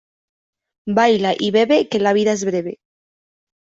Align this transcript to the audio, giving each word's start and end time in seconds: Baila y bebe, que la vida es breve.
Baila 0.97 1.31
y 1.45 1.51
bebe, 1.51 1.87
que 1.87 1.99
la 1.99 2.13
vida 2.13 2.31
es 2.31 2.43
breve. 2.43 2.79